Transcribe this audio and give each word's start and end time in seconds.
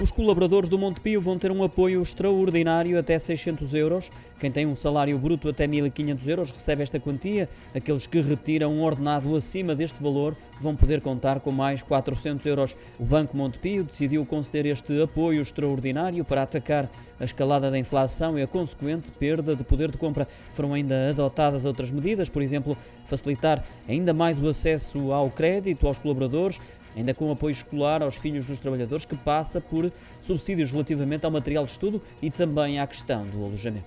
Os 0.00 0.10
colaboradores 0.10 0.68
do 0.68 0.78
Montepio 0.78 1.20
vão 1.20 1.38
ter 1.38 1.52
um 1.52 1.62
apoio 1.62 2.02
extraordinário 2.02 2.98
até 2.98 3.18
600 3.18 3.74
euros. 3.74 4.10
Quem 4.40 4.50
tem 4.50 4.66
um 4.66 4.74
salário 4.74 5.16
bruto 5.16 5.48
até 5.48 5.68
1.500 5.68 6.26
euros 6.26 6.50
recebe 6.50 6.82
esta 6.82 6.98
quantia. 6.98 7.48
Aqueles 7.72 8.06
que 8.06 8.20
retiram 8.20 8.72
um 8.72 8.82
ordenado 8.82 9.36
acima 9.36 9.76
deste 9.76 10.02
valor 10.02 10.34
vão 10.60 10.74
poder 10.74 11.00
contar 11.00 11.38
com 11.38 11.52
mais 11.52 11.82
400 11.82 12.44
euros. 12.46 12.76
O 12.98 13.04
Banco 13.04 13.36
Montepio 13.36 13.84
decidiu 13.84 14.26
conceder 14.26 14.66
este 14.66 15.00
apoio 15.02 15.40
extraordinário 15.40 16.24
para 16.24 16.42
atacar 16.42 16.90
a 17.20 17.24
escalada 17.24 17.70
da 17.70 17.78
inflação 17.78 18.36
e 18.36 18.42
a 18.42 18.46
consequente 18.48 19.12
perda 19.12 19.54
de 19.54 19.62
poder 19.62 19.92
de 19.92 19.98
compra. 19.98 20.26
Foram 20.52 20.74
ainda 20.74 21.10
adotadas 21.10 21.64
outras 21.64 21.92
medidas, 21.92 22.28
por 22.28 22.42
exemplo, 22.42 22.76
facilitar 23.06 23.64
ainda 23.88 24.12
mais 24.12 24.42
o 24.42 24.48
acesso 24.48 25.12
ao 25.12 25.30
crédito 25.30 25.86
aos 25.86 25.98
colaboradores, 25.98 26.58
ainda 26.96 27.14
com 27.14 27.30
apoio 27.30 27.52
escolar 27.52 28.02
aos 28.02 28.16
filhos 28.16 28.46
dos 28.46 28.58
trabalhadores, 28.58 29.04
que 29.04 29.16
passa 29.16 29.60
por 29.60 29.90
subsídios 30.20 30.70
relativamente 30.70 31.24
ao 31.24 31.30
material 31.30 31.64
de 31.64 31.70
estudo 31.70 32.02
e 32.20 32.30
também 32.30 32.80
à 32.80 32.86
questão 32.86 33.26
do 33.26 33.44
alojamento. 33.44 33.86